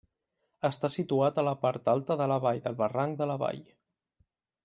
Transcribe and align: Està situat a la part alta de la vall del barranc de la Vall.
Està 0.69 0.89
situat 0.93 1.37
a 1.37 1.43
la 1.49 1.53
part 1.65 1.91
alta 1.93 2.17
de 2.23 2.27
la 2.33 2.39
vall 2.47 2.63
del 2.65 2.79
barranc 2.81 3.21
de 3.23 3.31
la 3.33 3.39
Vall. 3.47 3.61